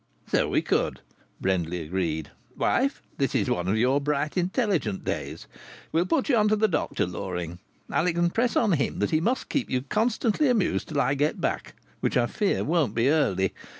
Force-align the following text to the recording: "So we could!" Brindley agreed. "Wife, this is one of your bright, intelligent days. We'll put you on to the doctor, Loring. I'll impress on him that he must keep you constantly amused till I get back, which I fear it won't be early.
"So 0.25 0.49
we 0.49 0.63
could!" 0.63 1.01
Brindley 1.39 1.81
agreed. 1.83 2.31
"Wife, 2.57 3.03
this 3.19 3.35
is 3.35 3.51
one 3.51 3.67
of 3.67 3.77
your 3.77 4.01
bright, 4.01 4.35
intelligent 4.35 5.03
days. 5.05 5.45
We'll 5.91 6.07
put 6.07 6.27
you 6.27 6.35
on 6.37 6.47
to 6.47 6.55
the 6.55 6.67
doctor, 6.67 7.05
Loring. 7.05 7.59
I'll 7.87 8.07
impress 8.07 8.55
on 8.55 8.71
him 8.71 8.97
that 8.97 9.11
he 9.11 9.21
must 9.21 9.47
keep 9.49 9.69
you 9.69 9.83
constantly 9.83 10.49
amused 10.49 10.87
till 10.87 11.01
I 11.01 11.13
get 11.13 11.39
back, 11.39 11.75
which 11.99 12.17
I 12.17 12.25
fear 12.25 12.57
it 12.57 12.65
won't 12.65 12.95
be 12.95 13.09
early. 13.09 13.53